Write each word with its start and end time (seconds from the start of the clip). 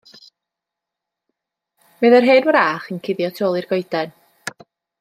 Mi 1.99 2.11
oedd 2.11 2.17
yr 2.21 2.27
hen 2.29 2.47
wrach 2.49 2.89
yn 2.95 3.03
cuddio 3.09 3.31
tu 3.37 3.47
ôl 3.49 3.59
i'r 3.61 3.69
goeden. 3.75 4.17